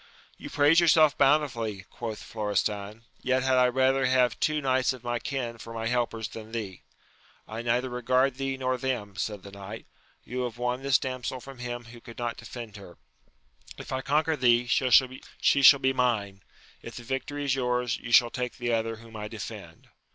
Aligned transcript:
You 0.35 0.49
praise 0.49 0.79
yourself 0.79 1.15
bountifully, 1.15 1.85
quoth 1.91 2.23
Florestan; 2.23 3.03
yet 3.21 3.43
had 3.43 3.57
I 3.57 3.67
rather 3.67 4.07
have 4.07 4.39
two 4.39 4.59
knights 4.59 4.93
of 4.93 5.03
my 5.03 5.19
kill 5.19 5.59
for 5.59 5.75
my 5.75 5.85
helpers 5.85 6.27
than 6.27 6.51
thee! 6.53 6.81
I 7.47 7.61
neither 7.61 7.87
regard 7.87 8.37
thee 8.37 8.57
nor 8.57 8.79
them, 8.79 9.15
said 9.15 9.43
the 9.43 9.51
knight: 9.51 9.85
you 10.23 10.41
have 10.45 10.57
won 10.57 10.81
this 10.81 10.97
damsel 10.97 11.39
from 11.39 11.59
him 11.59 11.83
who 11.85 12.01
could 12.01 12.17
not 12.17 12.37
defend 12.37 12.77
her; 12.77 12.97
if 13.77 13.91
I 13.91 14.01
conquer 14.01 14.35
thee, 14.35 14.65
she 14.65 15.61
shall 15.61 15.79
be 15.79 15.93
mine; 15.93 16.41
if 16.81 16.95
the 16.95 17.03
victory 17.03 17.45
is 17.45 17.53
yours, 17.53 17.99
you 17.99 18.11
shall 18.11 18.31
take 18.31 18.57
the 18.57 18.73
other 18.73 18.95
whom 18.95 19.15
I 19.15 19.27
defend. 19.27 19.87